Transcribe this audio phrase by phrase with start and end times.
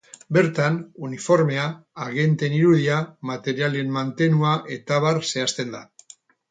[0.35, 0.77] Bertan,
[1.07, 1.67] uniformea,
[2.07, 2.97] agenteen irudia,
[3.33, 5.89] materialen mantenua etab zehazten da.